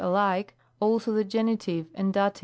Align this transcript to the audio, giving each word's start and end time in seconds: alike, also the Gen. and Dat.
alike, 0.03 0.55
also 0.79 1.11
the 1.13 1.23
Gen. 1.23 1.47
and 1.95 2.11
Dat. 2.13 2.39